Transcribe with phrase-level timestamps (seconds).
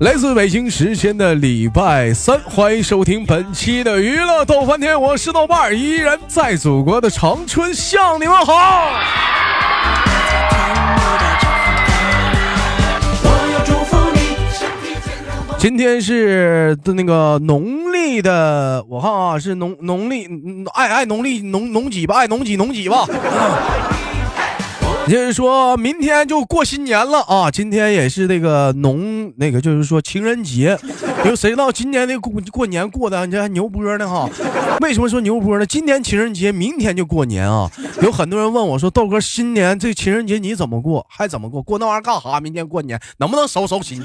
[0.00, 8.54] 来自北京时间的礼拜三，欢迎收听本期的娱乐逗翻天，我是豆瓣儿，依然在祖国的长春向你们好。
[15.58, 20.26] 今天是的那个农历的，我看啊是农农历，
[20.72, 23.04] 爱爱农历农农几吧，爱农几农几吧。
[25.10, 27.50] 就是说明天就过新年了啊！
[27.50, 30.78] 今天也是那个农那个，就是说情人节。
[31.24, 34.30] 因为谁知道今年的过过年过的，你这还牛波呢哈？
[34.80, 35.66] 为什么说牛波呢？
[35.66, 37.68] 今天情人节，明天就过年啊！
[38.02, 41.04] 有很多人问我说：“豆哥，新年这情人节你怎么过？
[41.10, 41.60] 还怎么过？
[41.60, 42.38] 过那玩意儿干哈？
[42.38, 44.00] 明天过年能不能收收心？”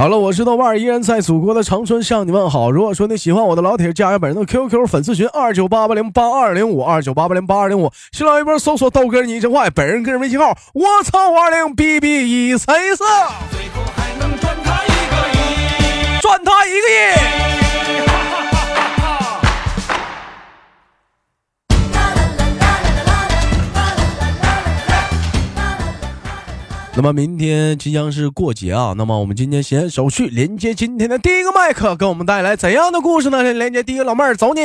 [0.00, 2.70] 好了，我是豆瓣，依然在祖国的长春向你问好。
[2.70, 13.04] 如果说你喜欢我的老铁，加一下本人的 QQ 粉丝群二九八八零八二零五二九八八零八二零五，新浪微博搜索豆哥你真坏，本人个人微信号我操五二零 B B 一三四，
[16.22, 17.69] 赚他一个亿。
[27.00, 33.42] 那么明天即将是过节啊，那么我们今天先手续连接今天的第一个麦克，给我们带来怎样的故事呢？
[33.54, 34.60] 连接第一个老妹儿，走你。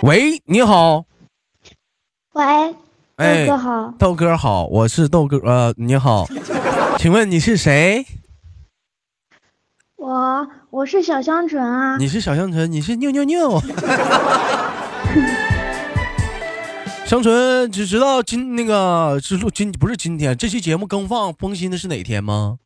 [0.00, 1.04] 喂，你好。
[2.32, 2.44] 喂，
[3.16, 3.94] 哎，豆哥好。
[3.98, 6.26] 豆哥好，我是豆哥，呃，你好，
[6.96, 8.06] 请问你是谁？
[9.96, 11.98] 我我是小香纯啊。
[11.98, 13.60] 你是小香纯，你是妞妞妞。
[17.04, 22.56] 香纯只知道今那个是录今不是今天这期节目更放更新的是哪天吗？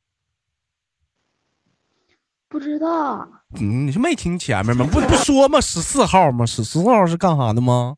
[2.49, 3.29] 不知道。
[3.61, 4.87] 嗯，你是没听前面吗？
[4.89, 5.61] 不不说吗？
[5.61, 6.47] 十四号吗？
[6.47, 7.97] 十四号是干啥的吗？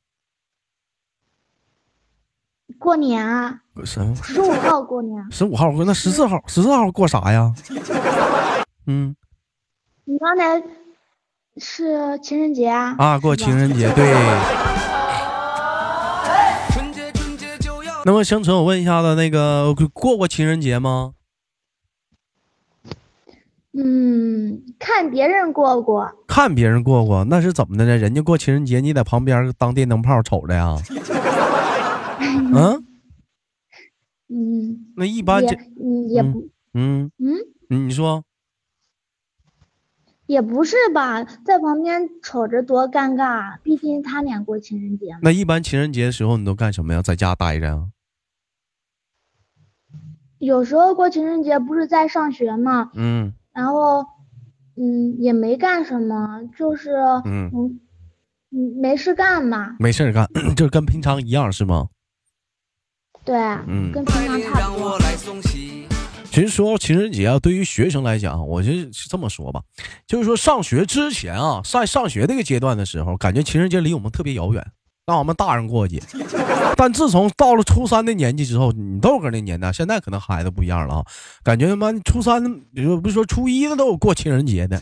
[2.79, 3.61] 过年啊。
[3.85, 5.23] 十十五号过年。
[5.31, 7.53] 十五号过那十四号十四号过啥呀？
[8.87, 9.15] 嗯。
[10.11, 10.63] 你刚才
[11.59, 12.97] 是情人节啊？
[12.99, 14.11] 啊，过情人节对。
[18.07, 21.13] 那么香纯，我问一下子，那个过过情人节吗？
[23.75, 26.11] 嗯，看别人过过。
[26.27, 27.95] 看别人过过，那是怎么的呢？
[27.95, 30.75] 人家过情人节，你在旁边当电灯泡瞅着呀？
[32.19, 32.87] 嗯。
[34.31, 34.87] 嗯。
[34.97, 35.51] 那一般也
[36.09, 37.37] 也不嗯嗯，
[37.69, 38.25] 你说。
[40.29, 45.07] 也不是吧，在旁边瞅着多尴尬，毕竟他俩过情人节。
[45.23, 47.01] 那一般情人节的时候你都干什么呀？
[47.03, 47.89] 在家待着啊？
[50.39, 52.91] 有时候过情人节不是在上学吗？
[52.95, 53.33] 嗯。
[53.55, 54.05] 然后，
[54.77, 56.93] 嗯，也没干什么，就是
[57.25, 57.81] 嗯嗯
[58.81, 59.77] 没事干嘛。
[59.79, 61.89] 没事干， 就是跟平常一样是吗？
[63.25, 63.35] 对，
[63.67, 64.99] 嗯，跟平常差不多。
[66.31, 69.61] 其实说情人节啊，对于学生来讲，我就是这么说吧，
[70.07, 74.65] 就是说上学之前啊，在上学这个阶段的时候，感觉情人节离我们特别遥远，
[75.07, 76.01] 让我们大人过节。
[76.77, 81.05] 但自从到了初三的年纪之后，你豆哥那年代，现在可能孩子不一样了啊，
[81.43, 84.81] 感觉他妈初三，你说不说初一的都有过情人节的，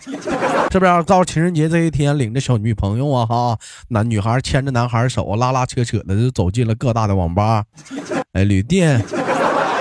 [0.71, 1.03] 是不是？
[1.05, 3.59] 到情人节这一天，领着小女朋友啊，哈，
[3.89, 7.65] 男女孩牵着男孩手，拉拉扯扯的就走进了各大的网吧，
[8.33, 9.03] 哎，旅店。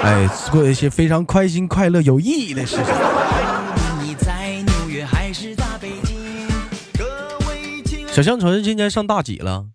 [0.05, 2.85] 哎，做一些非常开心、快乐、有意义的事情。
[8.13, 9.65] 小香纯今年上大几了？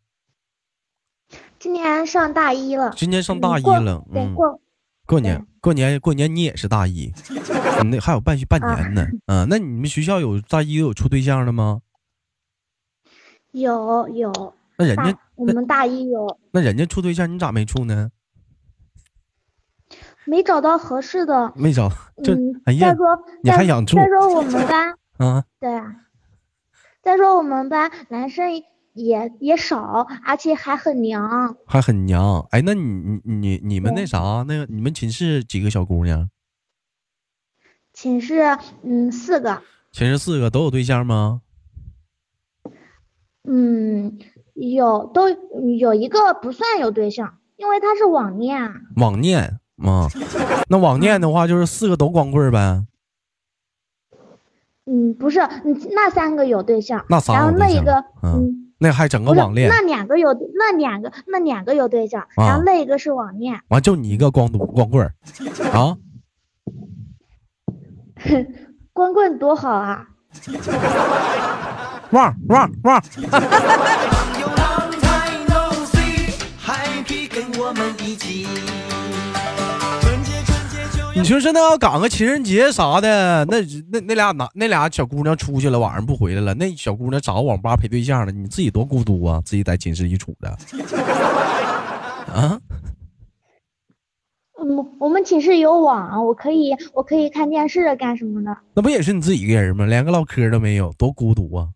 [1.58, 2.94] 今年上大一了。
[2.96, 4.32] 今年上大一了，嗯。
[4.32, 4.60] 过
[5.04, 7.12] 过年，过年，过年，你也是大一，
[7.90, 9.04] 那还有半半年呢。
[9.26, 11.80] 嗯，那你们学校有大一有处对象的吗？
[13.50, 14.54] 有有。
[14.78, 16.38] 那人家我们大一有。
[16.52, 18.10] 那人家处对象，你咋没处呢？
[20.24, 21.90] 没找到合适的， 没找，
[22.22, 23.06] 这哎呀，再说
[23.42, 23.96] 你还想住？
[23.96, 25.96] 再说我们班， 啊，对啊，
[27.02, 28.50] 再说我们班男生
[28.92, 32.46] 也也少，而且还很娘，还很娘。
[32.50, 36.28] 哎，那你你你你们那啥，那个你们寝室几个小姑娘？
[37.92, 39.62] 寝室嗯四个。
[39.92, 41.42] 寝室四个都有对象吗？
[43.44, 44.18] 嗯，
[44.54, 48.72] 有，都有一个不算有对象，因为他是网恋。
[48.96, 49.58] 网恋。
[49.82, 50.08] 啊，
[50.68, 52.84] 那网恋的话就是四个都光棍呗。
[54.86, 55.40] 嗯，不是，
[55.92, 59.68] 那三个有对象，那仨然后那一个，嗯，那还整个网恋。
[59.68, 63.60] 那两个有，那两个，那两个有对象，然后那一个是网恋。
[63.68, 65.14] 完就你一个光独光棍儿，
[65.72, 65.96] 啊？
[68.92, 70.06] 光棍多好啊！
[72.10, 73.02] 旺旺旺！
[81.16, 83.60] 你说是那要赶个情人节啥的，那
[83.90, 90.48] 那那俩男那俩小姑娘出去了，晚上不回来了，那小姑娘找个网吧陪对象了，你自己多孤独啊，自己在寝室一处的。
[92.32, 92.58] 啊？
[94.62, 98.56] 嗯，我们寝室有网，我可以我可以看电视干什么的？
[98.74, 99.86] 那不也是你自己一个人吗？
[99.86, 101.68] 连个唠嗑都没有，多孤独啊！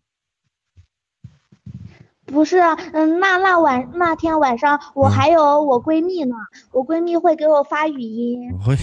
[2.35, 2.59] 不是，
[2.91, 6.35] 嗯，那那晚那天晚上我还有我闺蜜呢，
[6.73, 8.41] 我闺蜜会给我发语音，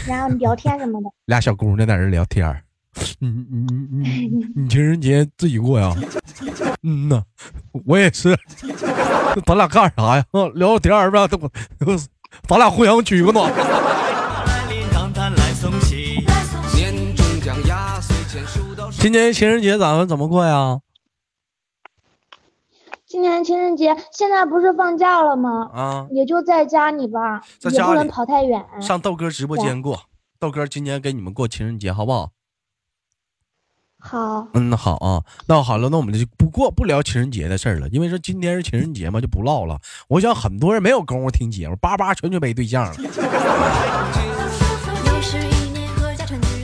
[0.08, 1.08] 然后聊天什么的。
[1.26, 2.50] 俩小姑娘在这聊天，
[3.20, 5.94] 你你你你情人节自己过呀？
[6.82, 7.22] 嗯呐，
[7.86, 8.36] 我也是。
[9.46, 10.24] 咱俩干啥呀？
[10.32, 11.38] 聊聊天呗，都
[12.48, 13.52] 咱俩互相取个暖。
[18.98, 20.78] 今年情人节咱们怎么过呀？
[23.12, 25.68] 今年情人节现在不是放假了吗？
[25.74, 28.64] 啊，也就在家里吧，也不能跑太远。
[28.80, 30.04] 上豆哥直播间过，
[30.40, 32.30] 豆哥今年给你们过情人节，好不好？
[33.98, 34.48] 好。
[34.54, 35.22] 嗯，好啊。
[35.46, 39.78] 那好了，那我们就不过不聊情人节的事儿了，因为说今天是情人节嘛，就不唠了。
[40.08, 42.94] 我想很多人没有功夫听节目，叭叭全就没对象了。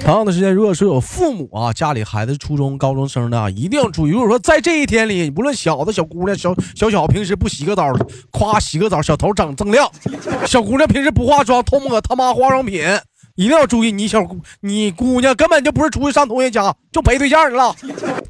[0.09, 4.11] 同样的时间，如果说有父母啊，家里孩子初中、高中生的，一定要注意。
[4.11, 7.93] 如果说在这一天里，不论小的小姑娘、小小小平时不洗个澡，
[8.31, 9.87] 夸洗个澡，小头长锃亮；
[10.47, 12.83] 小姑娘平时不化妆，偷摸他妈化妆品，
[13.35, 13.93] 一定要注意。
[13.93, 17.77] 你小姑，你姑娘根本就不是出去上同学家，就陪对象去了，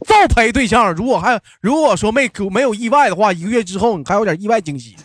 [0.04, 0.92] 照陪对象。
[0.92, 4.96] 如果还如果说没没有意外的话，一个月之后你还有点意外惊喜。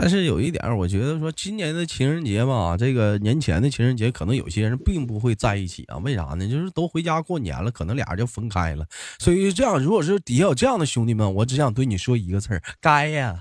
[0.00, 5.98] 但是有一点，我觉得说今年的情人节吧，这个年前的情人节，可能有些人并不会在一起啊。
[5.98, 6.48] 为啥呢？
[6.48, 8.86] 就是都回家过年了，可能俩人就分开了。
[9.18, 13.34] 所以这样，如果是底下有这样的兄弟们，我只想对你说一个字儿：该呀，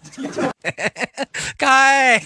[1.58, 2.22] 该。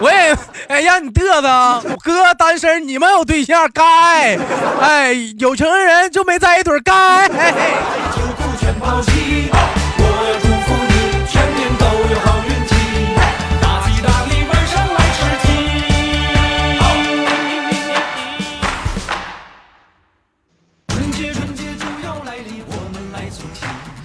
[0.00, 0.32] 我也
[0.68, 4.36] 哎让你嘚瑟，哥单身，你们有对象，该。
[4.80, 7.28] 哎，有情人就没在一堆，该。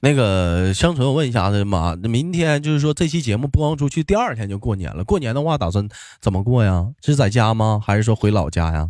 [0.04, 5.02] 那个香纯，我问一下子妈，明天就是说这期节目播放出去，第二天就过年了。
[5.06, 5.88] 过年的话，打算
[6.20, 6.90] 怎么过呀？
[7.02, 7.80] 是在家吗？
[7.82, 8.90] 还是说回老家呀？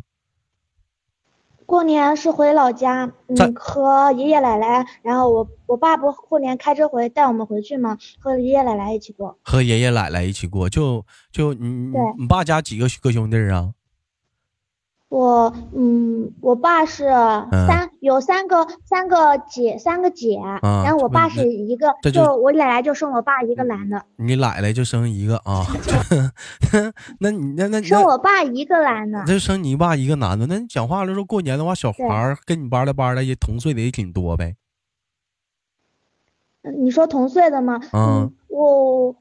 [1.68, 7.96] 过年是回老家，嗯，和爷爷奶奶，然后我我爸不过年开车回带我们回去吗？
[8.18, 9.38] 和爷爷奶奶一起过。
[9.44, 13.70] 和爷爷奶奶一起过，就就你你爸家几个哥兄弟啊？
[15.14, 17.04] 我嗯，我爸是
[17.68, 24.04] 三有三个三个姐三个姐，然后我爸是一个，就我奶奶就生我爸一个男的。
[24.16, 25.64] 你奶奶就生一个啊？
[27.22, 30.48] 那你那那生我爸一个男的，就生你爸一个男的。
[30.48, 34.56] 那你讲话的时候过年的话，小孩跟你班的班的也同岁的也挺多呗？
[36.80, 37.80] 你说同岁的吗？
[37.94, 39.16] 嗯，我。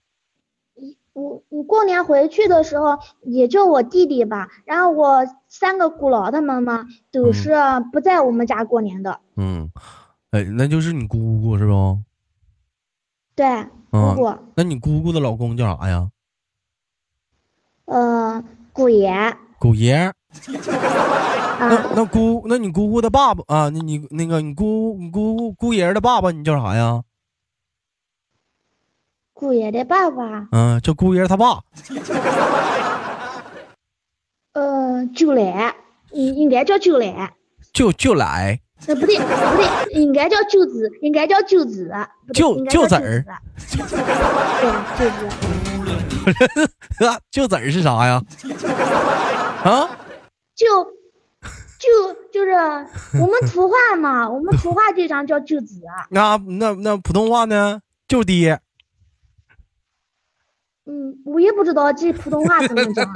[1.15, 7.55] 我我过年回去的时候也就我弟弟吧，然后我三个姑姥他们嘛都是
[7.93, 9.21] 不在我们家过年的。
[9.37, 9.71] 嗯，
[10.31, 11.99] 哎，那就是你姑姑是不？
[13.35, 14.35] 对，姑姑。
[14.55, 16.11] 那你姑姑的老公叫啥呀？
[17.85, 18.43] 呃，
[18.73, 19.13] 姑爷。
[19.59, 20.13] 姑爷。
[21.61, 23.69] 那那姑，那你姑姑的爸爸啊？
[23.69, 27.03] 你你那个你姑你姑姑爷的爸爸，你叫啥呀？
[29.43, 31.59] 姑爷的爸爸，嗯，叫姑爷他爸。
[34.55, 35.75] 呃，舅来，
[36.13, 37.33] 应应该叫舅来。
[37.73, 38.61] 舅舅来。
[38.87, 39.25] 呃，不对，不
[39.57, 39.67] 对，
[40.01, 41.93] 应该叫舅子，应该叫舅子。
[42.33, 43.25] 舅舅子儿。
[43.69, 45.29] 对，舅子。
[47.33, 48.23] 舅子儿是啥呀？
[49.67, 49.91] 啊？
[50.55, 50.67] 就
[51.81, 51.89] 就
[52.33, 52.53] 就是
[53.21, 55.81] 我们土话嘛，我们土话经常叫舅子。
[56.11, 57.81] 那那那普通话呢？
[58.07, 58.61] 舅爹。
[60.85, 63.09] 嗯，我也不知道这普通话怎么讲。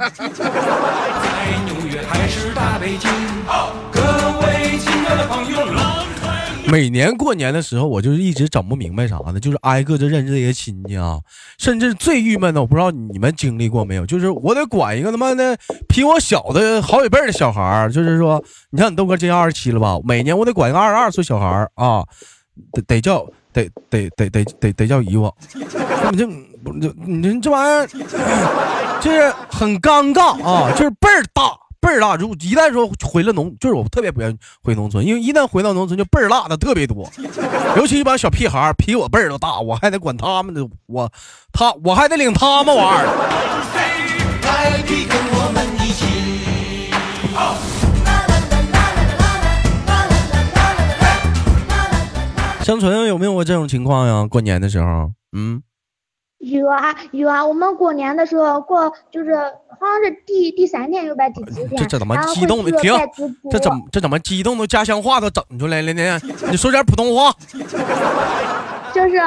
[6.69, 9.39] 每年过年的时候，我就是一直整不明白啥呢？
[9.39, 11.19] 就是挨个这认识这些亲戚啊，
[11.57, 14.05] 甚至最郁闷的，我不知道你们经历过没有？
[14.05, 15.57] 就是我得管一个他妈的
[15.89, 19.97] 比我小的好几辈的小孩就是说，你看你豆哥今年二十七了吧？
[20.05, 22.05] 每年我得管一个二十二岁小孩啊，
[22.71, 23.27] 得得叫。
[23.53, 25.33] 得得得得得得叫姨夫，
[26.11, 26.17] 你
[26.63, 27.87] 不这你这玩意儿
[28.99, 31.43] 就是很尴尬啊，就是倍儿大
[31.79, 32.15] 倍儿大。
[32.15, 37.09] 如果一旦说回了农，就是我特别不愿意回农村，因为一旦回到农村就倍儿大的特别多，
[37.75, 41.11] 尤其一帮小屁孩儿比我辈儿都大，我还得管他们的，我
[41.51, 43.07] 他我还得领他们玩儿。
[52.63, 54.27] 香纯有没有过这种情况呀？
[54.27, 55.61] 过年的时候，嗯，
[56.39, 57.45] 有啊有啊。
[57.45, 61.77] 我们过年的时候过，就是好像是第第三天，又拜第几天？
[61.77, 62.71] 这这怎么激动的？
[62.79, 62.93] 停！
[63.49, 64.67] 这怎么这怎么激动的？
[64.67, 66.19] 家乡话都整出来了呢？
[66.49, 67.33] 你说点普通话。
[68.93, 69.19] 就是。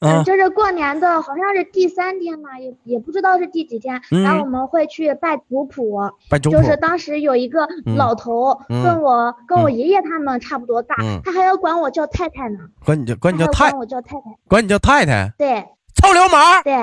[0.00, 4.00] 嗯，就是过年的，好像是第三天嘛，也也不知道是第几天。
[4.10, 5.98] 然后我们会去拜族谱，
[6.30, 6.56] 拜族谱。
[6.56, 10.94] 就是当时有一个老头，跟我跟我爷爷他们差不多大，
[11.24, 12.60] 他还要管我叫太太呢。
[12.84, 14.38] 管你叫管你叫太，管我叫太太。
[14.46, 15.32] 管你叫太太。
[15.36, 15.66] 对。
[16.00, 16.62] 臭流氓。
[16.62, 16.74] 对。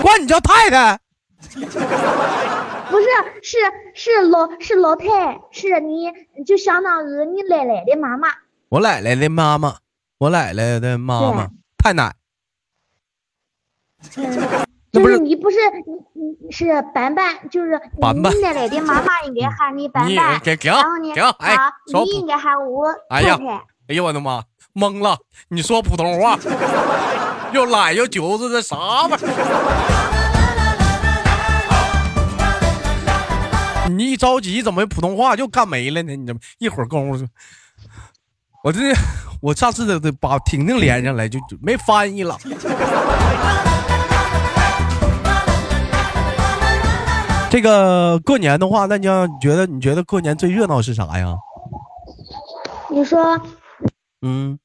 [0.00, 0.98] 管你叫太太。
[2.90, 3.06] 不是，
[3.42, 3.56] 是
[3.94, 6.12] 是老是老太，是你
[6.44, 8.28] 就相当于你奶奶的妈妈。
[8.68, 9.76] 我奶奶的妈妈，
[10.18, 12.14] 我奶奶的妈妈，太奶。
[14.16, 15.56] 嗯，就是你不是
[16.14, 23.62] 你你是板板，就是你奶奶的妈妈应该喊你板板，然后呢，啊，你应该喊我太太。
[23.88, 24.42] 哎呀，我的妈，
[24.74, 25.16] 懵了！
[25.48, 26.36] 你说普通话，
[27.52, 28.76] 又懒又揪子，这啥
[29.06, 29.28] 玩意儿？
[33.88, 36.16] 你一着急，怎么普通话就干没了呢？
[36.16, 37.24] 你怎么一会儿功夫，
[38.64, 38.80] 我这
[39.40, 42.36] 我上次得得把婷婷连上来，就就没翻译了。
[47.48, 51.36] 这个过年的话，那你要觉得你觉得过年最热闹是啥呀？
[52.90, 53.40] 你说，
[54.22, 54.58] 嗯，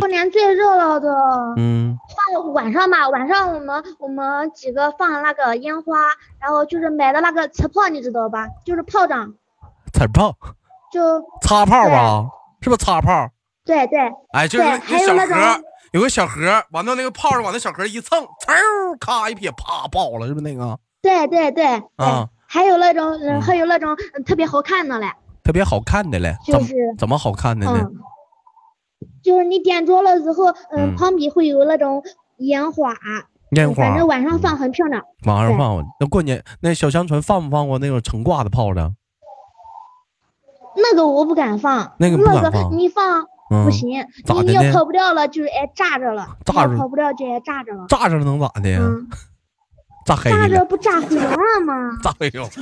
[0.00, 1.08] 过年最热闹的，
[1.56, 1.96] 嗯，
[2.34, 8.46] 放晚上吧，晚上我们我们几个放那个烟花，然后就是买的那个磁炮，你知道吧？
[8.66, 9.32] 就是炮仗，
[9.92, 10.36] 磁炮，
[10.92, 12.26] 就擦炮吧，
[12.60, 13.30] 是不是擦炮？
[13.64, 13.98] 对对，
[14.32, 15.62] 哎，就是一小盒。
[15.92, 20.78] 有个小盒，完了那个炮往那小盒一蹭，嗖，咔一撇，啪爆了，是不是那个？
[21.00, 21.64] 对对对，
[21.96, 25.10] 啊，还有那种，还有那种特别好看的嘞，
[25.42, 27.86] 特别好看的嘞，就是怎么好看的呢？
[29.22, 32.02] 就是你点着了之后，嗯，旁边会有那种
[32.38, 32.94] 烟花，
[33.50, 35.02] 烟花，反正晚上放很漂亮。
[35.26, 38.94] 晚上放，那过年那小香纯放不放过那种成挂的炮仗？
[40.76, 42.16] 那个我不敢放，那个
[42.70, 43.26] 你放。
[43.64, 46.36] 不行，你你要跑不掉了，就是挨炸着了。
[46.44, 47.86] 炸着跑不掉就挨炸着了。
[47.88, 48.78] 炸着能咋的呀？
[50.04, 51.96] 炸黑炸着不炸毁容了吗？
[52.04, 52.46] 炸毁容。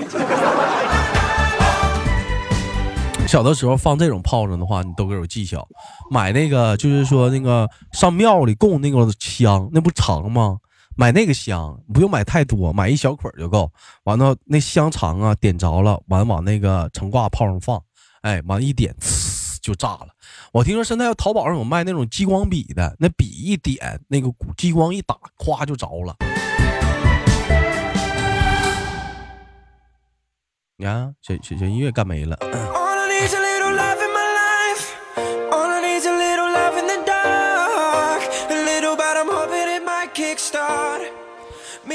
[3.27, 5.67] 小的时候放这种炮仗的话，你都给我技巧。
[6.11, 10.57] 买那个就是说那个上庙里供那个香，那不长吗？
[10.97, 13.71] 买那个香不用买太多，买一小捆就够。
[14.05, 17.83] 完了那香肠啊，点着了，完往那个成挂炮上放，
[18.23, 20.09] 哎，完一点，呲就炸了。
[20.53, 26.17] 我听说现在淘宝上有卖那种激光笔的，那笔一点，那个激光一打，咵就着了。
[30.79, 32.39] 你看，小小小音乐干没了。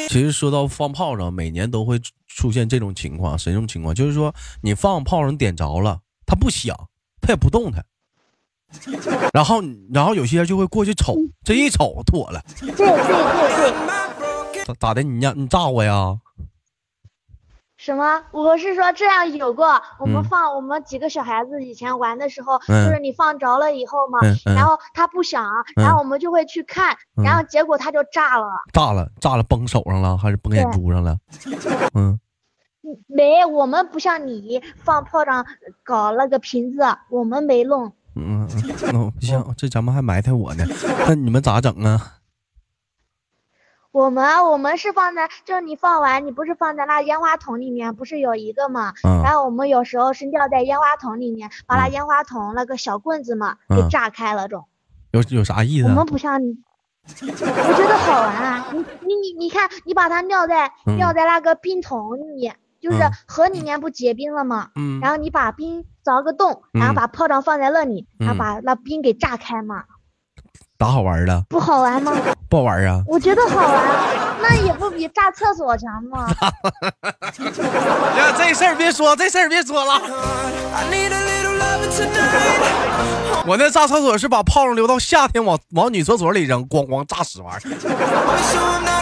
[0.07, 1.97] 其实说到放炮仗，每年都会
[2.27, 3.95] 出现这种情况，什么种情况？
[3.95, 6.75] 就是说你放炮仗点着了，它不响，
[7.21, 7.85] 它也不动弹。
[9.33, 9.61] 然后，
[9.93, 12.43] 然后有些人就会过去瞅，这一瞅妥了。
[12.59, 14.65] 对对对对。
[14.65, 15.01] 咋咋的？
[15.01, 16.17] 你让你炸我呀？
[17.81, 18.21] 什么？
[18.31, 19.81] 我是说这样有过。
[19.97, 25.43] 我们放我们几个小孩子以前玩的时候，就是你放着了以后嘛，然后它不响，
[25.75, 28.47] 然后我们就会去看，然后结果它就炸了。
[28.71, 31.17] 炸了，炸了，崩手上了还是崩眼珠上了？
[31.95, 32.19] 嗯。
[33.07, 35.45] 没，我们不像你放炮仗
[35.83, 37.91] 搞那个瓶子，我们没弄。
[38.15, 38.47] 嗯
[38.93, 40.65] 嗯，不行，这咱们还埋汰我呢。
[41.07, 42.17] 那你们咋整啊？
[43.91, 48.93] 我们我们是放在，就是你放完，你不是放在那烟花筒里面，不是有一个吗？
[49.03, 49.21] 嗯。
[49.23, 54.65] 然后我们有时候是吊在烟花筒里面，把那烟花筒那个小棍子嘛给炸开了，种。
[55.11, 55.87] 有有啥意思？
[55.87, 56.57] 我们不像你，
[57.21, 58.67] 我觉得好玩啊！
[58.71, 62.51] 你你你你看，你把它尿在尿在那个冰桶里。
[62.81, 64.69] 就是河里面不结冰了吗？
[64.75, 69.83] 嗯，然后你把冰凿个洞，然后把炮仗放在那里，然后把那冰给炸开嘛。
[70.81, 71.43] 咋好玩的？
[71.47, 72.11] 不好玩吗？
[72.49, 73.03] 不好玩啊！
[73.05, 73.83] 我觉得好玩，
[74.41, 76.27] 那也不比炸厕所强吗？
[78.17, 80.01] 呀，这事儿别说，这事儿别说了。
[83.45, 87.65] 我那炸厕所是把炮仗留到夏天，往往女厕所里扔，咣咣炸屎玩意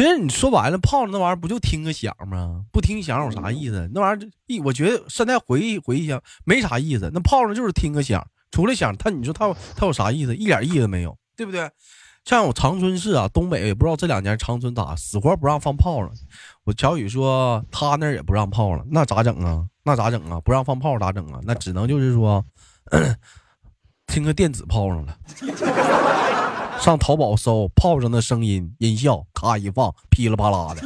[0.00, 2.64] 其实你说白了，炮仗那玩意儿不就听个响吗？
[2.72, 3.86] 不听响有啥意思？
[3.92, 7.10] 那玩意儿一，我觉得现在回忆回忆想，没啥意思。
[7.12, 10.34] 那炮仗就是听个响，除了响，他你说他他有啥意思？
[10.34, 11.70] 一点意思没有，对不对？
[12.24, 16.08] 像我长春市啊，东北也不知道这两年长春咋死活不让放炮了。
[16.64, 19.66] 我乔宇说他那儿也不让炮了，那咋整啊？
[19.84, 20.40] 那咋整啊？
[20.40, 21.40] 不让放炮咋整啊？
[21.42, 22.42] 那只能就是说
[24.08, 25.18] 听个电子炮上了。
[26.80, 30.82] 上淘宝搜炮仗的声音音效，咔一放，噼里啪啦的。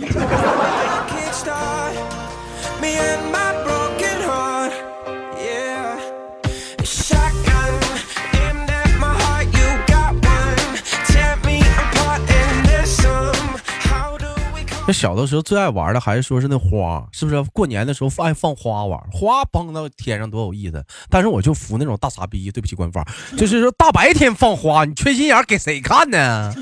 [14.87, 17.43] 那小的时候最爱玩的还是说是那花，是不是？
[17.55, 20.85] 过年的时候爱放花玩，花蹦到天上多有意思。
[21.09, 23.03] 但是我就服那种大傻逼，对不起官方，
[23.35, 26.53] 就是说大白天放花，你缺心眼给谁看呢？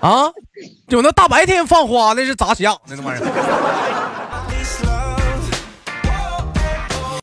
[0.00, 0.24] 啊，
[0.88, 3.26] 就那大白天放花，那是咋想的那玩意儿？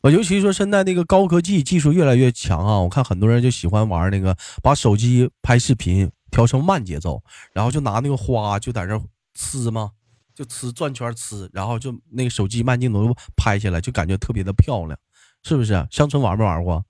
[0.02, 8.98] 我尤其说现在那个高科技技术越来越强啊，我看很多人就喜欢玩那个，把手机拍视频调成慢节奏，然后就拿那个花就在这。
[9.36, 9.92] 呲吗？
[10.34, 14.98] 就呲转圈呲，然后就那个手机慢镜头拍下来，就感觉特别的漂亮，
[15.42, 15.86] 是不是？
[15.90, 16.84] 乡村玩没玩过？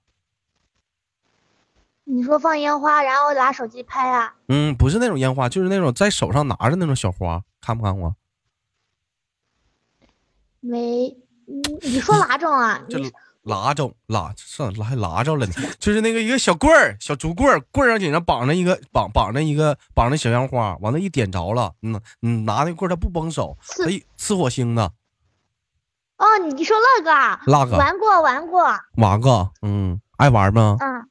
[2.05, 4.35] 你说放烟花，然后拿手机拍啊？
[4.49, 8.15] 嗯，不是那种烟花，就是那种在手上拿着那种小花，看不看过？
[10.61, 11.17] 没，
[11.83, 12.81] 你说哪种啊？
[13.43, 24.83] 拉着拉上拉还拉着了呢， 就是那个一个小棍儿，小竹棍儿，棍儿上顶上绑着一个绑绑着一个绑着小烟花，完了一点着了，嗯，你拿那棍儿它不崩手，它一呲火星子。
[26.19, 27.41] 哦，你说那个啊？
[27.47, 28.63] 那个玩过玩过
[28.95, 30.77] 玩过，嗯，爱玩吗？
[30.81, 31.09] 嗯，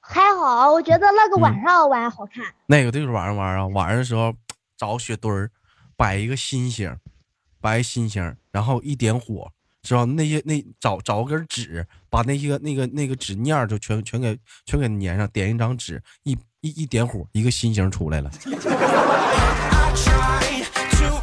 [0.00, 2.44] 还好，我觉得那个晚上玩好看。
[2.66, 4.34] 那个就是晚上玩啊，晚上的时候
[4.78, 5.50] 找雪堆儿，
[5.96, 6.98] 摆一个心形，
[7.60, 9.52] 摆心形，然后一点火。
[9.84, 18.30] 知道那些那找找根纸，把那些那个那个纸面就全全给全给粘上，点一张纸，一一一点火，一个心形出来了。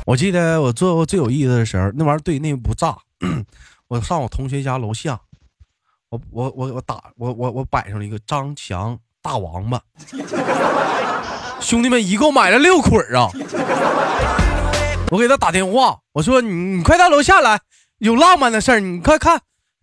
[0.06, 2.96] 我记得我做过最有意思的时候，那玩意儿对那不炸。
[3.90, 5.20] 我上我同学家楼下，
[6.10, 9.82] 我我我我打我我我摆上了一个张强大王八，
[11.60, 13.30] 兄弟们一共买了六捆啊！
[15.12, 17.60] 我给他打电话，我说你你快到楼下来。
[18.02, 19.42] 有浪漫的事儿，你快看，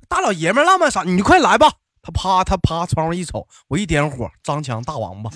[0.09, 1.05] 大老爷们浪漫啥？
[1.05, 1.71] 你快来吧！
[2.03, 5.31] 他啪，他啪，窗户一瞅，我一点火，张强大王八。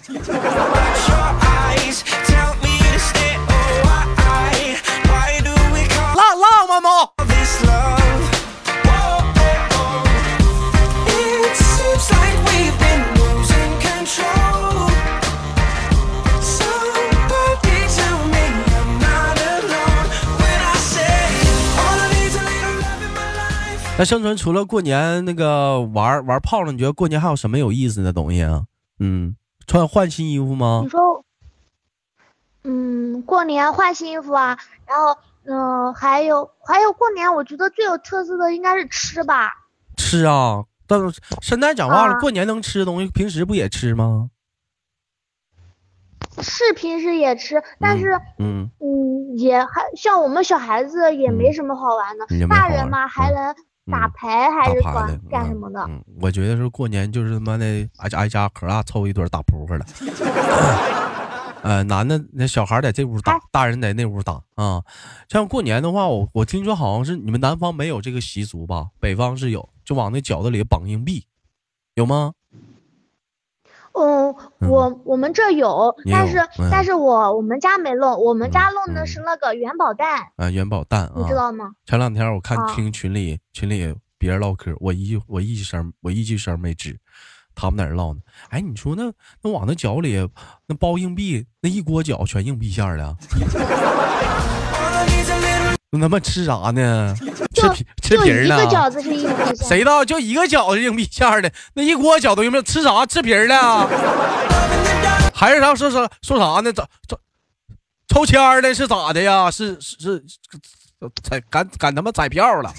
[24.03, 28.65] 那生存除了过年那个玩玩炮了，你觉得过年还有什么有意思的东西啊？
[28.99, 30.81] 嗯，穿换新衣服吗？
[30.83, 31.25] 你说，
[32.65, 39.53] 嗯，过年换新衣服啊，然后，嗯，还有还有过年，我觉得最有特色的应该是吃吧。
[39.97, 44.31] 吃啊，但是现在讲话了，过年能吃的东西，平时不也吃吗？
[46.41, 53.55] 是平时也吃，但是，嗯嗯，也还像我们小孩子也没什么好玩的，大人嘛还能。
[53.91, 55.81] 打牌还是干干什么的？
[55.89, 57.65] 嗯，我觉得是过年就是他妈的
[57.99, 59.87] 挨家挨家可啊凑一堆打扑克的。
[61.63, 64.83] 呃，男的那小孩在这屋打，大人在那屋打啊。
[65.29, 68.89] 像过年的话，我我听说好像是你们南方没有这个习俗吧？
[68.99, 71.27] 北方是有，就往那饺子里绑硬币，
[71.95, 72.33] 有吗？
[73.95, 74.35] 嗯，
[74.69, 76.39] 我我们这有，但是
[76.71, 81.71] 但是我我们家没弄，我们家弄的是那个元宝蛋啊，元宝蛋，你知道吗？
[81.85, 86.97] 前两天我看听群里群里别人唠嗑，我一我一句声我一句声没吱，
[87.55, 88.21] 他们在那唠呢。
[88.49, 90.17] 哎，你说那那往那饺里
[90.67, 93.17] 那包硬币，那一锅饺全硬币馅的。
[95.95, 97.15] 那他妈吃啥呢？
[97.55, 98.57] 吃皮吃皮儿呢？
[98.57, 99.69] 一个饺子是硬币馅。
[99.69, 101.51] 谁道就一个饺子硬币馅的？
[101.75, 103.07] 那一锅饺都硬币，吃啥？
[103.07, 103.55] 吃皮儿的？
[105.35, 106.73] 还是啥说说说啥呢？
[106.73, 107.17] 咋咋
[108.09, 108.75] 抽签儿的？
[108.75, 109.51] 是咋的呀？
[109.51, 110.25] 是是是，
[111.23, 112.73] 彩赶赶他妈彩票了？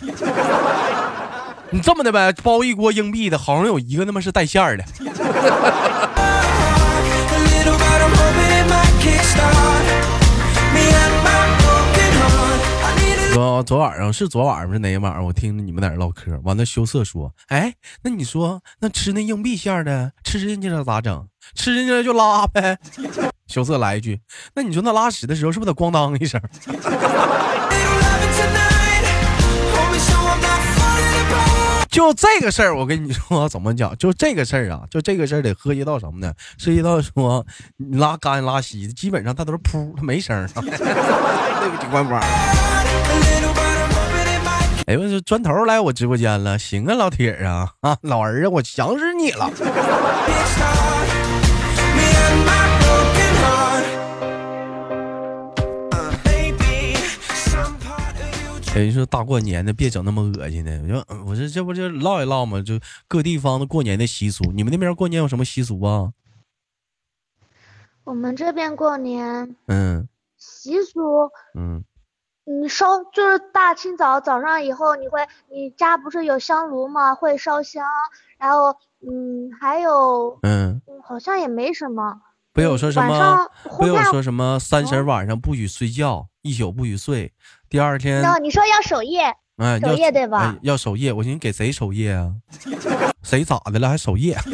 [1.70, 4.84] 你这么的呗，包一锅硬币的，好像有一个他妈是带馅儿的。
[13.66, 15.24] 昨晚上是昨晚上是哪一晚上？
[15.24, 21.28] 我听着你们在那唠嗑，完了羞涩说：“哎，那你说那吃那硬币馅的，吃进去了咋整？
[21.56, 22.78] 吃进去了就拉呗。”
[23.48, 24.20] 羞涩来一句
[24.56, 26.42] ：“那你说那拉屎的时候是不是得咣当一声？”
[31.90, 33.96] 就这个事儿，我跟你说怎么讲？
[33.98, 36.34] 就这个事儿啊，就这个事儿得涉及到什么呢？
[36.58, 37.46] 涉及到说
[37.78, 40.48] 你拉干拉稀，基本上它都是噗，它没声儿。
[40.56, 42.20] 这个情况吧。
[44.86, 49.50] 哎呦，这砖头来我直播间了，行啊，老铁啊啊，老儿啊，我想死你了。
[58.76, 60.82] 哎，说大过年的，别整那么恶心的。
[60.82, 62.62] 我说，我说这不就唠一唠吗？
[62.62, 66.12] 就各地方的过年的习俗，你们那边过年有什么习俗啊？
[68.04, 71.00] 我们这边过年，嗯，习俗，
[71.56, 71.84] 嗯，
[72.46, 77.16] 你烧就是大清早早上以后，你会你家不是有香炉吗？
[77.16, 77.86] 会烧香，
[78.38, 82.22] 然后嗯，还有嗯，好像也没什么。
[82.54, 83.48] 不有说什么？
[83.80, 84.60] 不有说什么？
[84.60, 87.34] 三十晚上不许睡觉，一宿不许睡。
[87.70, 90.56] 第二天，你说要守夜，哎，守夜对吧？
[90.62, 92.34] 要守夜，我寻思给谁守夜啊？
[93.24, 94.38] 谁咋的了还守夜？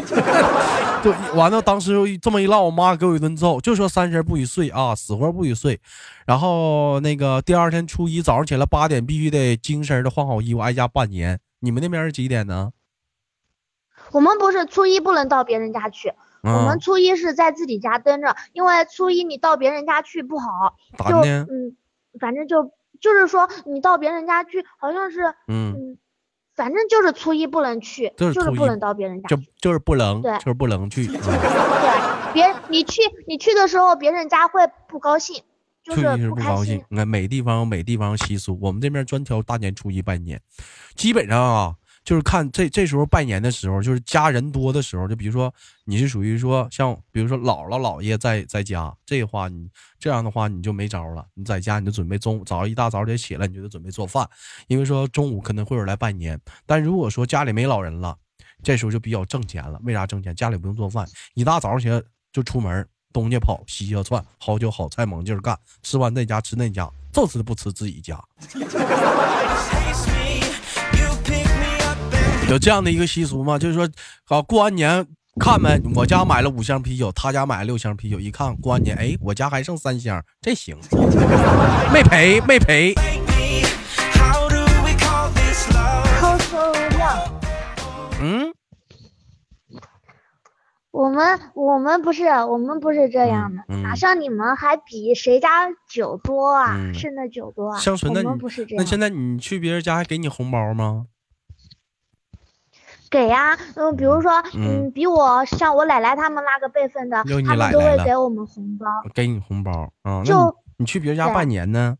[1.03, 5.79] 对，完了，当时这么一唠，我妈给我一顿揍，就说三十不许睡啊，死活不许睡。
[6.25, 11.39] 然后那个第二天初一早上起来八点必须得精神的换好衣服挨家拜年。
[11.59, 12.71] 你们那边是几点呢？
[14.11, 20.75] 我们不是初一不能到别人家去，我们初一是在自己家蹲着，因为初一你到别人家去不好。
[20.97, 21.47] 咋的呢？
[21.49, 21.75] 嗯，
[22.19, 22.71] 反正就。
[22.99, 25.97] 就是说，你到别人家去，好像是，嗯，
[26.59, 31.07] 反正就是初一不能去，就是不能到别人家，就就是不能，对，就是不能去。
[31.07, 35.41] 对，别你去，你去的时候，别人家会不高兴，
[35.85, 36.83] 初一是不高兴。
[36.89, 40.41] 你看，每地方有每地方习俗，我们这边专挑大年初一拜年，
[40.95, 41.75] 基本上啊。
[42.09, 45.53] 就是看这这时候拜年的时候，就是家人多的时候，就比如说
[45.85, 49.69] 你是属于说像比如说姥姥姥爷在在家，这话你
[49.99, 51.23] 这样的话你就没招了。
[51.35, 54.27] 你在家你就准备中午早上一大早得起来，你就得准备做饭，
[54.65, 56.41] 因为说中午可能会有人来拜年。
[56.65, 58.17] 但如果说家里没老人了，
[58.63, 59.79] 这时候就比较挣钱了。
[59.83, 60.33] 为啥挣钱？
[60.33, 62.01] 家里不用做饭，一大早起来
[62.33, 68.19] 就出门东家跑西家窜，好酒好菜猛劲干，吃完那家吃那家，就是不吃自己家。
[72.49, 73.59] 有这样的一个习俗吗？
[73.59, 73.87] 就是说，
[74.25, 75.05] 好过完年
[75.39, 75.79] 看呗？
[75.95, 80.75] 我家买了五箱啤酒，他家买了六箱啤酒，一看过完年，哎，我家还剩三箱，这行，
[81.93, 82.95] 没赔没赔。
[88.21, 88.51] 嗯，
[90.89, 97.79] 我们我们不是我们不是这样的，哪像你们还比谁家酒多啊，剩的酒多啊？
[97.79, 98.27] 香纯，那你
[98.75, 101.05] 那现在你去别人家还给你红包吗？
[103.09, 110.23] 给呀，嗯，比如说，嗯，比我像我奶奶他们那个辈分的，他们都会给我们红包，给你红包啊。
[110.23, 111.97] 就你去别人家拜年呢？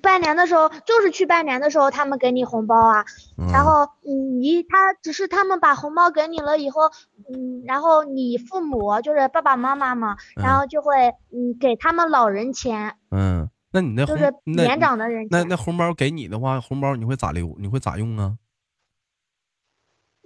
[0.00, 3.04] 拜年的时候就是去拜年的时候，他们给你红包啊。
[3.52, 6.82] 然后，你他只是他们把红包给你了以后，
[7.32, 12.94] 嗯，然后你父母就是爸爸妈妈嘛，然后就会嗯给他们老人钱。
[13.10, 15.26] 嗯，那你那就是年长的人。
[15.30, 17.56] 那那红包给你的话，红包你会咋留？
[17.58, 18.34] 你会咋用啊？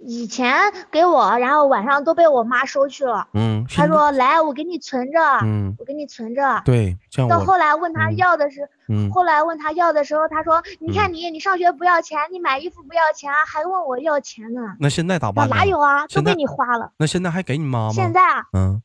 [0.05, 0.53] 以前
[0.91, 3.27] 给我，然后晚上都被我妈收去了。
[3.33, 6.61] 嗯，她说：“来，我给你存着。”嗯，我给你存着。
[6.65, 6.97] 对，
[7.29, 8.69] 到后来问他要的是，
[9.13, 15.47] 后来问他要的时候，他说：“你看你，你上学不要钱，你买衣服不要钱，还问我要钱呢。”那现在咋办？
[15.49, 16.05] 哪有啊？
[16.07, 16.91] 都被你花了。
[16.97, 17.93] 那现在还给你妈吗？
[17.93, 18.81] 现在啊，嗯，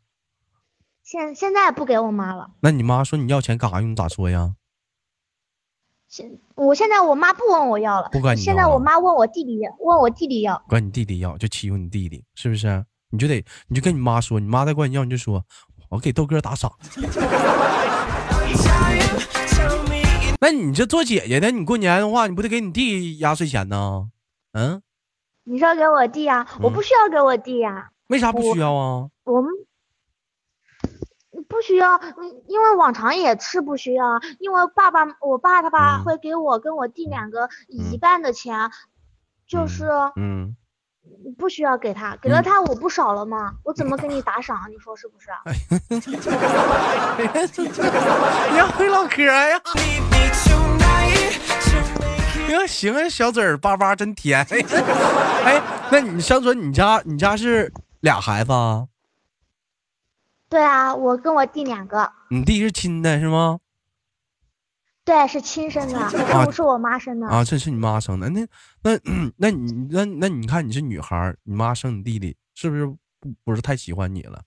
[1.02, 2.50] 现现在不给我妈了。
[2.61, 3.90] 那你妈说你要钱干啥用？
[3.90, 4.54] 你咋说呀？
[6.07, 12.85] 现我现在我妈不问我要了，现在我妈问我弟弟，问我弟弟要，管你弟弟要，就欺负你弟弟，是不是？
[13.11, 15.44] 你就得，你就跟你妈说，你妈再管你要，你就说，
[15.88, 16.73] 我给豆哥打赏。
[20.40, 24.09] 那你这做姐姐的，你过年的话，你不得给你弟压岁钱呢？
[24.53, 24.83] 嗯？
[25.44, 26.44] 你说给我弟啊？
[26.61, 27.90] 我不需要给我弟呀。
[28.09, 29.09] 为啥不需要啊？
[29.23, 29.49] 我们。
[31.49, 31.99] 不需要，
[32.47, 38.71] 因为往常也是不需要啊，因为爸爸，我爸他爸会给我跟我弟两个一半的钱，
[39.47, 40.55] 就是嗯，
[41.39, 43.55] 不需要给他，给了他我不少了吗？
[43.65, 44.59] 我怎么给你打赏？
[44.71, 45.31] 你说是不是？
[48.53, 49.61] 你要会唠嗑呀？
[52.47, 54.45] 行行啊，小嘴儿巴巴真甜。
[55.45, 58.87] 哎，那你香纯，你家你家是俩孩子啊？
[60.49, 62.11] 对啊，我跟我弟两个。
[62.31, 63.59] 你弟是亲的是吗？
[65.05, 67.43] 对，是亲生的，不是我妈生的啊。
[67.43, 68.47] 这是你妈生的，那
[68.83, 68.99] 那
[69.39, 72.99] 那你那那你看你是女孩，你妈生你弟弟，是不是不
[73.45, 74.43] 不是太喜欢你了？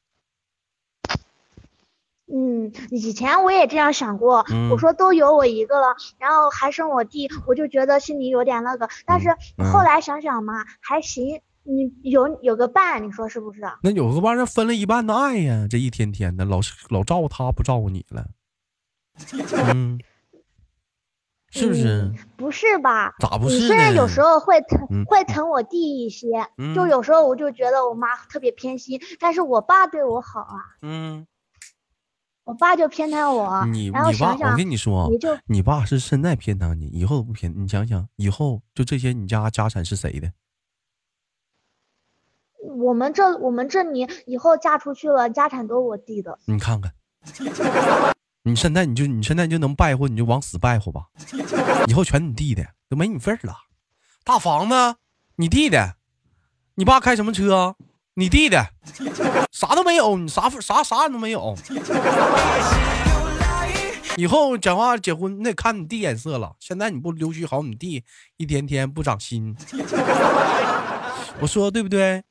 [2.34, 8.88] 嗯，以前我也这样想过，我说都有我一个了，然后还生我弟，我就觉得心里有点那个。
[9.06, 9.30] 但是
[9.72, 13.62] 后来想想嘛，还行，你有有个伴，你说是不是？
[13.84, 18.28] 那有个伴，那分了一半的爱呀，这一天天的，老老照顾他，不照顾你了。
[19.74, 20.00] 嗯，
[21.52, 22.12] 是不是？
[22.36, 23.14] 不是吧？
[23.20, 23.68] 咋不是？
[23.68, 26.28] 虽然有时候会疼，会疼我弟一些，
[26.76, 30.58] 就有时候我就觉得我妈特别偏心，但是我爸对我好啊。
[30.82, 31.28] 嗯。
[32.44, 37.54] 我爸就偏袒我，你你爸，我跟你说，你就你爸是现在偏袒你，以后不偏。
[37.56, 40.34] 你想想，以后就这些，你家家产是谁的？
[42.62, 46.38] 我们这我们这里以后嫁出去了，家产都是我弟的。
[46.46, 46.94] 你看看，
[48.44, 51.08] 你现在你就你现在就能败坏，你就往死败坏吧。
[51.88, 53.56] 以后全你弟的，都没你份儿了。
[54.24, 54.96] 大房子，
[55.36, 55.96] 你弟的。
[56.76, 57.76] 你爸开什么车？
[58.16, 58.68] 你弟的
[59.52, 61.56] 啥都没有，你啥啥啥都没有。
[64.18, 66.56] 以后讲话结婚，你得看你弟眼色了。
[66.60, 68.04] 现在你不留须好，你弟
[68.38, 69.56] 一天天不长心。
[71.40, 72.24] 我说对不对？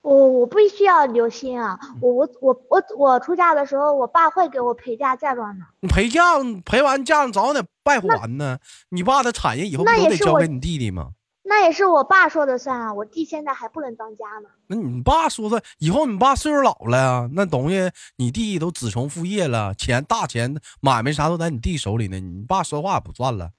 [0.00, 1.78] 我我必须要留心啊！
[2.00, 5.64] 我我我我我出嫁的时候，我爸会给我陪嫁嫁妆的。
[5.80, 6.22] 你陪嫁
[6.64, 8.58] 陪完嫁妆早得败还呢。
[8.90, 11.10] 你爸的产业以后不都得交给你弟弟吗？
[11.42, 14.48] 那也是我爸说的算啊，我弟现在还不能当家呢。
[14.68, 23.50] 那你爸说的，以后你爸岁数老了呀，那东西你弟都子承父业了，钱大钱买卖啥都在你弟手里呢，你爸说话也不算了。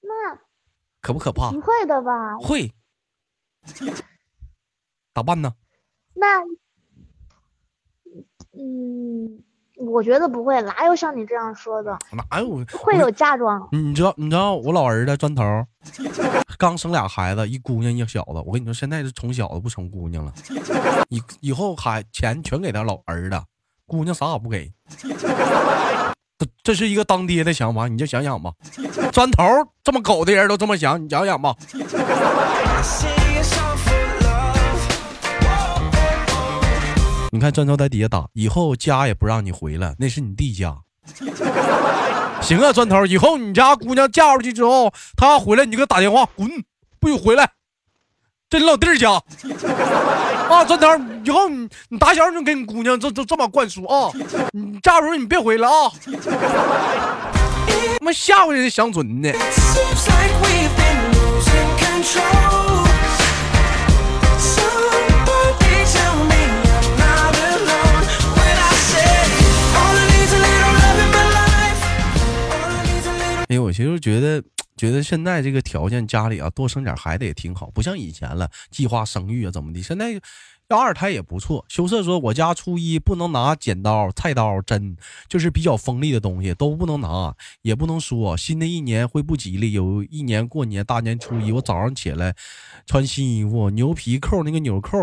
[0.00, 0.38] 那
[1.00, 1.50] 可不可怕？
[1.50, 2.36] 不会的吧？
[2.38, 2.74] 会。
[5.14, 5.54] 咋办呢？
[6.14, 6.40] 那，
[8.52, 9.42] 嗯。
[9.82, 11.98] 我觉得不会，哪有像你这样说的？
[12.12, 13.66] 哪有会有嫁妆？
[13.72, 14.12] 你知道？
[14.18, 15.42] 你知道我老儿子砖头
[16.58, 18.32] 刚生俩孩子，一姑娘一小子。
[18.44, 20.34] 我跟你说，现在是宠小子不宠姑娘了，
[21.08, 23.42] 以以后孩钱全给他老儿子，
[23.86, 24.70] 姑娘啥也不给。
[26.40, 28.50] 这这是一个当爹的想法，你就想想吧。
[29.12, 29.44] 砖头
[29.84, 31.54] 这么狗的人都这么想，你想想吧。
[37.30, 40.74] 你看砖头在底下打，以后家也不让你回来，那是你弟家。
[42.40, 46.48] 行啊，砖头，以后你家姑娘嫁出去之后，她回来，你就给她打电话，滚，
[46.98, 47.50] 不许回来，
[48.50, 49.12] 这你老弟儿家。
[50.48, 50.88] 啊，砖头，
[51.24, 54.10] 以后你你打小就给你姑娘这这这么灌输啊，
[54.50, 55.92] 你嫁出去你别回来啊。
[56.04, 59.30] 他妈吓唬人家乡村呢。
[73.48, 74.42] 哎，我其实觉得，
[74.80, 79.82] 觉得现在这个条件，家里啊多生点孩子也挺好，不像以前了，计划生育啊怎么的。
[79.82, 80.18] 现在
[80.70, 81.62] 要二胎也不错。
[81.68, 84.96] 羞涩说，我家初一不能拿剪刀、菜刀、针，
[85.28, 89.72] 就是比较锋利的东西都不能拿，也不能说新的一年会不吉利。
[89.72, 92.34] 有一年过年大年初一，我早上起来
[92.86, 94.96] 穿新衣服，牛皮扣那个纽扣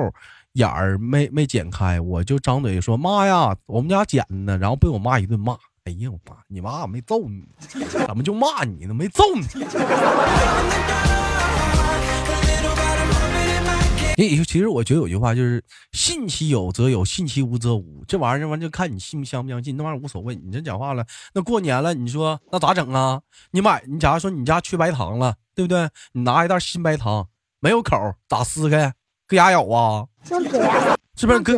[0.53, 5.55] 眼儿没没剪开，我就张嘴说妈呀，我们家剪呢，然后被我妈一顿骂。
[5.87, 7.47] 哎呀，我妈，你妈没揍你，
[8.05, 8.93] 怎么就骂你呢？
[8.93, 9.47] 没揍你。
[14.17, 18.03] 哎，其实我觉得有句话就是“信其有则有，信其无则无”。
[18.05, 19.77] 这玩意儿，这玩意儿就看你信不相不相信。
[19.77, 20.35] 那玩意儿无所谓。
[20.35, 23.21] 你这讲话了，那过年了，你说那咋整啊？
[23.51, 25.87] 你买，你假如说你家缺白糖了，对不对？
[26.11, 27.29] 你拿一袋新白糖，
[27.61, 27.95] 没有口，
[28.27, 28.93] 咋撕开？
[29.25, 30.05] 搁牙咬啊？
[30.31, 30.59] 用嘴。
[31.15, 31.53] 是不是搁？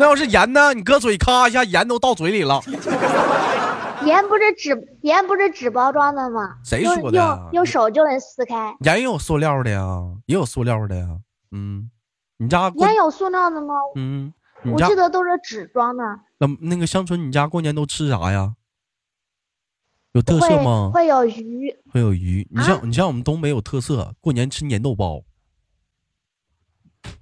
[0.00, 0.72] 那要是盐呢？
[0.72, 2.58] 你搁嘴咔一下，盐都到嘴里了。
[4.06, 6.56] 盐不是纸，盐不是纸包装的吗？
[6.64, 7.18] 谁说的？
[7.18, 8.74] 用用手就能撕开。
[8.80, 9.86] 盐也有塑料的呀，
[10.24, 11.06] 也有塑料的呀。
[11.50, 11.90] 嗯，
[12.38, 13.74] 你家盐有塑料的吗？
[13.94, 14.32] 嗯，
[14.64, 16.02] 我记得都是纸装的。
[16.38, 18.54] 那那个乡村，你家过年都吃啥呀？
[20.12, 20.90] 有特色吗？
[20.94, 21.76] 会有鱼。
[21.92, 22.48] 会有鱼。
[22.50, 25.20] 你像你像我们东北有特色，过年吃粘豆包。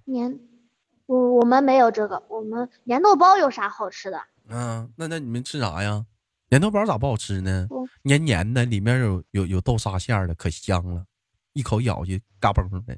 [0.06, 0.38] 粘。
[1.08, 4.20] 我我们没有这个，我们粘豆包有啥好吃的？
[4.50, 6.04] 嗯，那那你们吃啥呀？
[6.50, 7.66] 粘豆包咋不好吃呢？
[8.02, 11.02] 黏黏的，里面有有有豆沙馅的，可香了，
[11.54, 12.96] 一口咬去，嘎嘣的，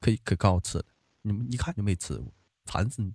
[0.00, 0.84] 可以可可好吃了。
[1.20, 2.32] 你们一看就没吃过，
[2.64, 3.12] 馋死你！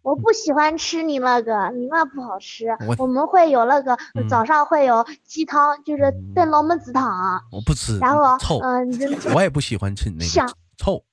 [0.00, 2.68] 我不喜欢吃你那个，你那不好吃。
[2.96, 3.98] 我们会有那个
[4.30, 7.38] 早上会有鸡汤，就是炖龙门子汤。
[7.52, 8.60] 我不吃，然后臭。
[8.60, 8.88] 嗯，
[9.34, 11.04] 我也不喜欢吃你那个臭，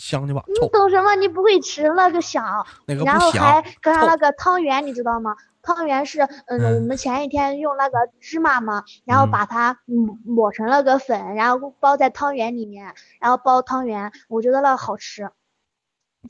[0.00, 0.42] 香的吧？
[0.48, 1.14] 你懂什么？
[1.16, 5.36] 你不会吃那个香，然后还搁上那个汤圆，你知道吗？
[5.62, 15.30] 汤圆是，嗯，我们前一天用那个芝麻嘛，然后把它抹抹成了个粉，然后包在汤圆里面，然后包汤圆，我觉得那个好吃。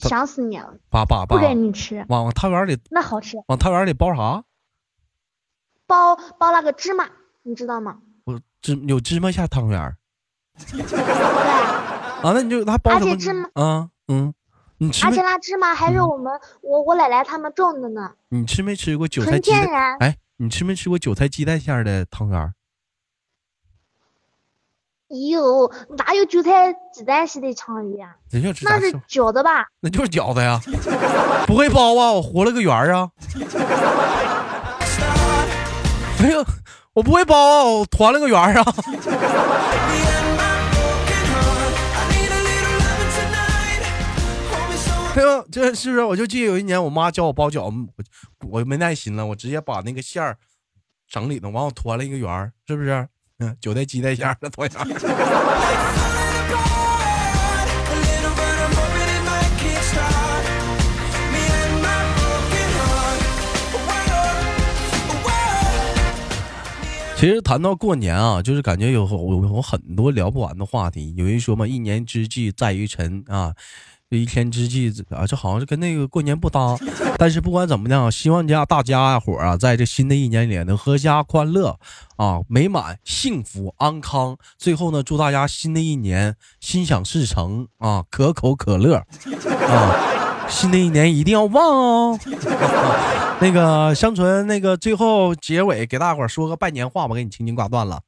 [0.01, 0.75] 想死你了！
[0.89, 2.05] 爸爸不给你吃。
[2.09, 3.37] 往往汤圆里那好吃。
[3.47, 4.43] 往汤圆里包啥？
[5.87, 7.09] 包包那个芝麻，
[7.43, 7.99] 你知道吗？
[8.25, 9.97] 我芝有芝麻馅汤圆。
[12.21, 12.31] 对。
[12.31, 14.33] 啊，那你就他包而且芝麻啊，嗯，
[14.79, 15.07] 你吃。
[15.07, 18.13] 而且那芝麻还是我们我我奶奶他们种的呢。
[18.29, 19.51] 你吃没吃过韭菜鸡？
[19.51, 19.97] 天然。
[20.01, 22.53] 哎，你吃没吃过韭菜鸡蛋馅的汤圆？
[25.33, 28.15] 有哪有韭菜鸡蛋馅的汤圆啊？
[28.31, 29.67] 那是饺子吧？
[29.81, 30.61] 那就是饺子呀！
[31.49, 33.11] 不会包啊，我活了个圆儿啊！
[36.23, 36.45] 哎呀，
[36.93, 38.65] 我不会包啊，我团了个圆儿啊！
[45.21, 46.03] 哎呦，这是不是？
[46.03, 47.93] 我就记得有一年，我妈教我包饺子，
[48.49, 50.39] 我我没耐心了，我直接把那个馅儿
[51.07, 53.07] 整里头，完我团了一个圆儿，是不是？
[53.39, 54.81] 嗯，韭菜鸡蛋馅儿的团圆。
[67.17, 71.15] 其实谈到过年啊，就是感觉有有有很多聊不完的话题。
[71.15, 73.55] 有人说嘛，一年之计在于晨啊。
[74.11, 76.77] 这一天之计啊，这好像是跟那个过年不搭。
[77.17, 81.79] 但是不管怎么样，希望家大家伙啊，在这新的一年里能阖家欢乐
[82.17, 84.37] 啊，美满、幸福、安康。
[84.59, 92.19] 最后呢，祝大家新的一年心想事成啊，可口可乐啊，新的一年一定要旺哦。
[93.41, 98.01] 那个香纯，那个最后结尾给大伙说个拜年话吧，给你轻轻挂断了。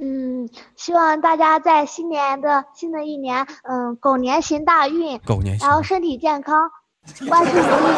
[0.00, 6.70] 嗯，希望大家在新年的新的一年，嗯，狗年行大运，狗年，然后身体健康，
[7.30, 7.94] 万事如意。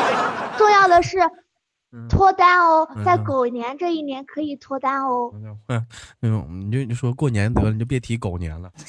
[0.59, 1.18] 重要的是
[2.09, 5.30] 脱单哦，在狗年这一年可以脱单哦。
[5.68, 5.87] 嗯，
[6.20, 8.70] 那种你就你说过年得了，你就别提狗年了。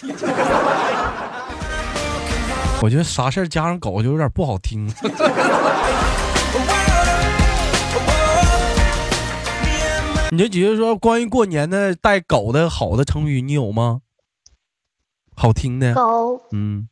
[2.83, 4.87] 我觉得啥事儿加上狗就有点不好听。
[10.31, 14.01] 你就觉得说关于过年的带狗的好的成语，你有吗？
[15.35, 16.89] 好听的狗，嗯，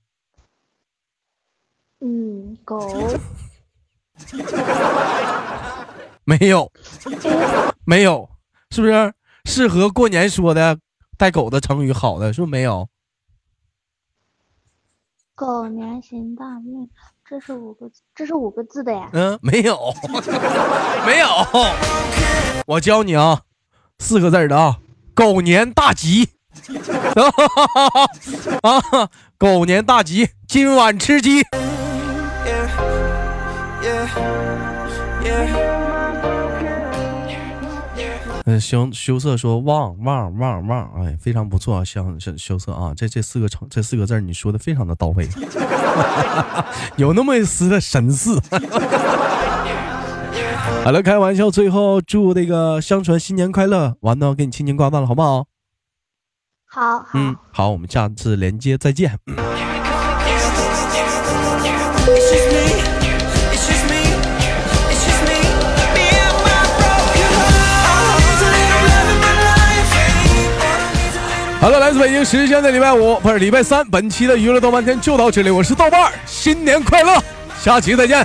[2.00, 2.80] 嗯，狗
[6.24, 6.72] 没有，
[7.86, 8.30] 没有，
[8.72, 10.80] 是不是适合过年说的
[11.18, 11.92] 带狗的成语？
[11.92, 12.88] 好的，是不是没有？
[15.36, 16.90] 狗年行大运，
[17.28, 19.10] 这是五个字，这是五个字的呀。
[19.14, 19.92] 嗯，没有，
[21.08, 21.28] 没有。
[22.68, 23.42] 我教你啊，
[23.98, 24.78] 四个字的啊，
[25.16, 26.30] 狗年大吉。
[28.62, 29.10] 啊，
[29.40, 31.42] 狗年大吉，今晚吃鸡。
[38.46, 45.28] 嗯，羞羞涩说旺旺旺旺，哎，非常不错，像羞羞涩啊，这这四个成这四个字你说的非常的到位，
[46.98, 48.40] 有那么一丝的神似。
[50.84, 55.48] 好了，开玩笑，最后祝那个香传新年快乐，完了给你亲亲挂断了，好不好？
[56.68, 59.18] 好，嗯，好，我们下次连接再见。
[71.66, 77.20] 好了，来自北京时间的礼拜五，不是礼拜三，本期的娱乐豆瓣天就到这里，我是豆瓣，新年快乐，
[77.60, 78.24] 下期再见。